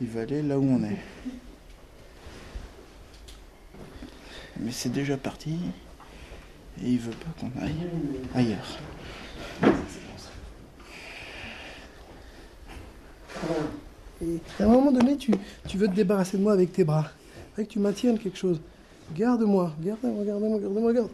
[0.00, 0.98] Il va aller là où on est.
[4.60, 5.58] Mais c'est déjà parti.
[6.82, 7.74] Et il veut pas qu'on aille
[8.34, 8.78] ailleurs.
[14.60, 15.32] À un moment donné, tu,
[15.66, 17.10] tu veux te débarrasser de moi avec tes bras.
[17.56, 18.60] Fait que tu maintiennes quelque chose.
[19.14, 21.10] Garde-moi, garde-moi, garde-moi, garde-moi, garde.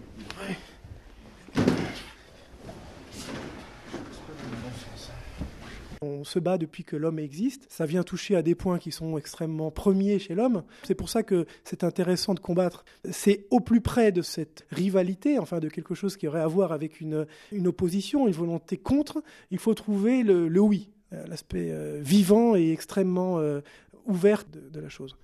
[6.04, 7.66] On se bat depuis que l'homme existe.
[7.68, 10.62] Ça vient toucher à des points qui sont extrêmement premiers chez l'homme.
[10.82, 12.84] C'est pour ça que c'est intéressant de combattre.
[13.10, 16.72] C'est au plus près de cette rivalité, enfin de quelque chose qui aurait à voir
[16.72, 17.27] avec une,
[17.64, 19.22] opposition, une volonté contre.
[19.50, 23.60] Il faut trouver le, oui, euh, l'aspect euh, vivant et extrêmement euh,
[24.06, 25.16] ouvert de la chose.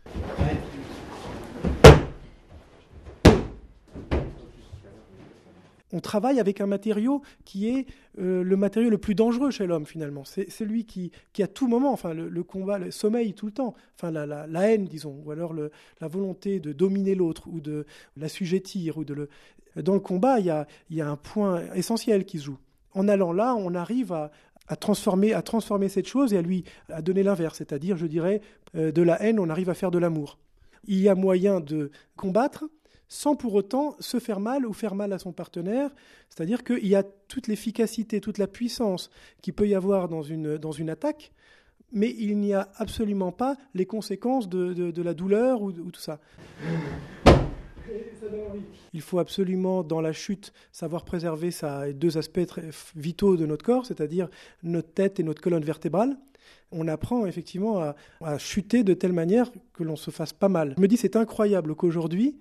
[5.92, 7.86] On travaille avec un matériau qui est
[8.18, 10.24] euh, le matériau le plus dangereux chez l'homme finalement.
[10.24, 13.74] C'est celui qui, qui à tout moment, enfin le, combat, le sommeil tout le temps,
[13.96, 18.98] enfin la, la, haine disons, ou alors la volonté de dominer l'autre ou de l'assujettir
[18.98, 19.28] ou de le.
[19.76, 22.59] Dans le combat, il y a, y a un point essentiel qui joue.
[22.93, 24.32] En allant là, on arrive à,
[24.70, 28.40] à transformer, à transformer cette chose et à lui à donner l'inverse, c'est-à-dire, je dirais,
[28.76, 30.38] euh, de la haine, on arrive à faire de l'amour.
[30.87, 32.65] Il y a moyen de combattre
[33.10, 35.90] sans pour autant se faire mal ou faire mal à son partenaire.
[36.30, 39.10] C'est-à-dire qu'il y a toute l'efficacité, toute la puissance
[39.42, 41.32] qu'il peut y avoir dans une, dans une attaque,
[41.92, 46.00] mais il n'y a absolument pas les conséquences de, de, la douleur ou, ou, tout
[46.00, 46.20] ça.
[48.92, 51.50] Il faut absolument, dans la chute, savoir préserver
[51.92, 52.60] deux aspects
[52.94, 54.28] vitaux de notre corps, c'est-à-dire
[54.62, 56.16] notre tête et notre colonne vertébrale.
[56.70, 60.74] On apprend effectivement à, à chuter de telle manière que l'on se fasse pas mal.
[60.76, 62.38] Je me dis, c'est incroyable qu'aujourd'hui,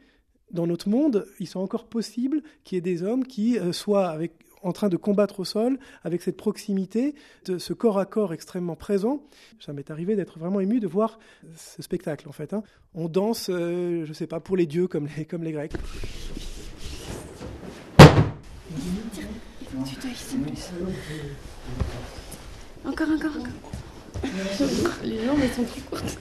[0.51, 4.07] dans notre monde, il soit encore possible qu'il y ait des hommes qui euh, soient
[4.07, 4.33] avec,
[4.63, 8.75] en train de combattre au sol, avec cette proximité, de ce corps à corps extrêmement
[8.75, 9.23] présent.
[9.59, 11.19] Ça m'est arrivé d'être vraiment ému de voir
[11.55, 12.53] ce spectacle, en fait.
[12.53, 12.63] Hein.
[12.93, 15.73] On danse, euh, je ne sais pas, pour les dieux comme les, comme les Grecs.
[22.85, 23.71] Encore, encore, encore.
[25.03, 26.17] Les jambes, elles sont plus courtes.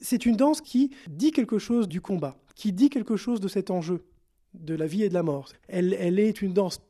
[0.00, 3.70] C'est une danse qui dit quelque chose du combat, qui dit quelque chose de cet
[3.70, 4.04] enjeu,
[4.54, 5.50] de la vie et de la mort.
[5.68, 6.80] Elle, elle est une danse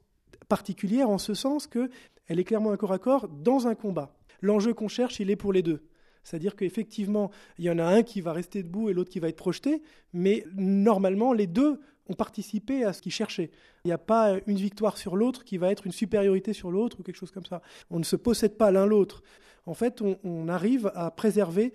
[0.49, 1.91] particulière en ce sens que
[2.27, 4.15] elle est clairement un corps à corps dans un combat.
[4.41, 5.83] L'enjeu qu'on cherche, il est pour les deux.
[6.23, 9.29] C'est-à-dire qu'effectivement, il y en a un qui va rester debout et l'autre qui va
[9.29, 9.83] être projeté,
[10.13, 13.51] mais normalement, les deux ont participé à ce qu'ils cherchaient.
[13.85, 17.01] Il n'y a pas une victoire sur l'autre qui va être une supériorité sur l'autre
[17.01, 17.63] ou quelque chose comme ça.
[17.91, 19.23] On ne se possède pas l'un l'autre.
[19.67, 21.75] En fait, on, on, arrive à préserver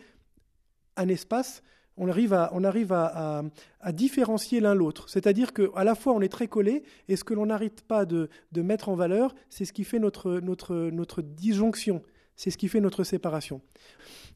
[0.97, 1.63] un espace,
[1.97, 3.43] on arrive à, on arrive à,
[3.79, 5.09] à, différencier l'un l'autre.
[5.09, 8.29] C'est-à-dire qu'à la fois on est très collé, et ce que l'on n'arrête pas de,
[8.51, 12.01] de, mettre en valeur, c'est ce qui fait notre, notre, notre disjonction,
[12.35, 13.61] c'est ce qui fait notre séparation.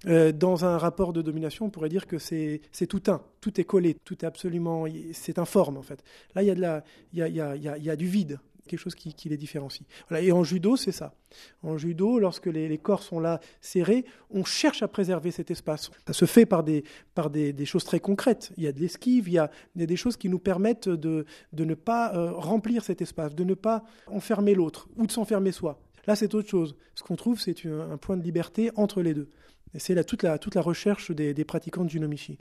[0.05, 3.63] Euh, dans un rapport de domination, on pourrait dire que c'est tout un, tout est
[3.63, 6.03] collé, tout est absolument, c'est informe en fait.
[6.35, 9.87] Là, il y a du vide, quelque chose qui, les différencie.
[10.19, 11.13] Et en judo, c'est ça.
[11.63, 15.89] En judo, lorsque les, corps sont là serrés, on cherche à préserver cet espace.
[16.05, 16.83] Ça se fait par des,
[17.65, 18.51] choses très concrètes.
[18.57, 21.73] Il y a de l'esquive, il y a des choses qui nous permettent de, ne
[21.73, 25.79] pas euh, remplir cet espace, de ne pas enfermer l'autre ou de s'enfermer soi.
[26.05, 26.75] Là, c'est autre chose.
[26.95, 29.29] Ce qu'on trouve, c'est un point de liberté entre les deux.
[29.73, 32.37] Et c'est toute la, recherche des, des pratiquants de Junomichi.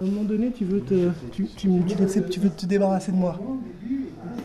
[0.00, 3.38] À un moment donné, tu veux te débarrasser de moi.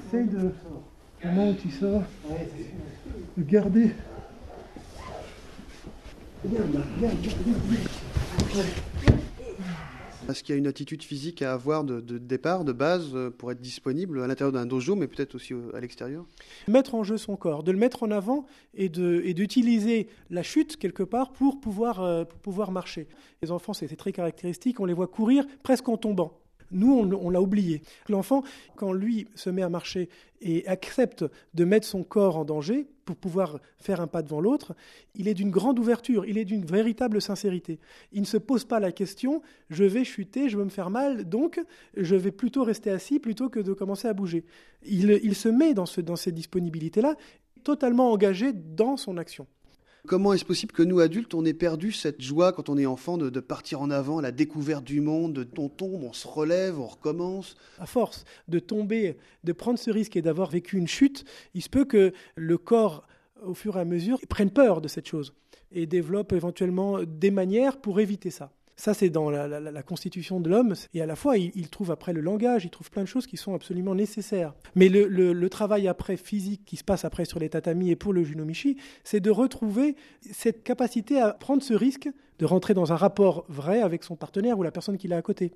[0.08, 2.02] Essaye de, au moment où tu sors,
[3.36, 3.92] de garder.
[10.30, 13.30] Est-ce qu'il y a une attitude physique à avoir de, de, départ, de base, euh,
[13.30, 16.26] pour être disponible à l'intérieur d'un dojo, mais peut-être aussi à l'extérieur?
[16.70, 18.46] Mettre en jeu son corps, de le mettre en avant
[18.76, 23.10] et d'utiliser et la chute quelque part pour pouvoir, euh, pour pouvoir marcher.
[23.42, 26.40] Les enfants, c'est très caractéristique, on les voit courir presque en tombant.
[26.72, 27.82] Nous, on, l'a oublié.
[28.10, 28.44] L'enfant,
[28.76, 30.10] quand lui se met à marcher
[30.42, 34.76] et accepte de mettre son corps en danger pour pouvoir faire un pas devant l'autre,
[35.16, 37.80] il est d'une grande ouverture, il est d'une véritable sincérité.
[38.12, 41.24] Il ne se pose pas la question je vais chuter, je vais me faire mal,
[41.28, 41.62] donc
[41.96, 44.44] je vais plutôt rester assis plutôt que de commencer à bouger.
[44.86, 47.16] Il, se met dans, dans cette disponibilité-là,
[47.64, 49.48] totalement engagé dans son action.
[50.06, 53.18] Comment est-ce possible que nous, adultes, on ait perdu cette joie quand on est enfant
[53.18, 56.88] de, partir en avant, la découverte du monde, de, on tombe, on se relève, on
[56.88, 57.56] recommence?
[57.80, 61.70] À force de tomber, de prendre ce risque et d'avoir vécu une chute, il se
[61.70, 63.06] peut que le corps,
[63.44, 65.34] au fur et à mesure, prenne peur de cette chose
[65.72, 68.52] et développe éventuellement des manières pour éviter ça.
[68.80, 70.76] Ça, c'est dans la, constitution de l'homme.
[70.94, 73.36] Et à la fois, il, trouve après le langage, il trouve plein de choses qui
[73.36, 74.54] sont absolument nécessaires.
[74.76, 78.24] Mais le, travail après physique qui se passe après sur les tatamis et pour le
[78.24, 82.10] Junomichi, c'est de retrouver cette capacité à prendre ce risque
[82.40, 85.22] de rentrer dans un rapport vrai avec son partenaire ou la personne qui est à
[85.22, 85.52] côté.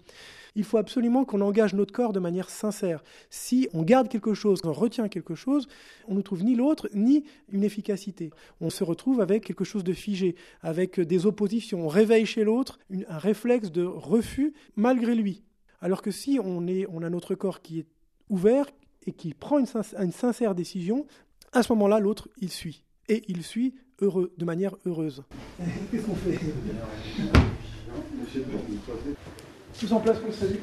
[0.56, 3.04] Il faut absolument qu'on engage notre corps de manière sincère.
[3.30, 5.68] Si on garde quelque chose, on retient quelque chose,
[6.08, 8.32] on ne trouve ni l'autre ni une efficacité.
[8.60, 11.86] On se retrouve avec quelque chose de figé, avec des oppositions.
[11.86, 15.44] On réveille chez l'autre un réflexe de refus malgré lui.
[15.82, 16.68] Alors que si on,
[17.02, 17.88] a notre corps qui est
[18.30, 18.70] ouvert
[19.06, 21.08] et qui prend une sincère décision,
[21.54, 22.84] à ce moment-là, l'autre, il suit.
[23.12, 25.22] Et il suit heureux, de manière heureuse.
[25.92, 26.40] Qu'est-ce qu'on fait?
[29.78, 30.60] Tous en place pour le salut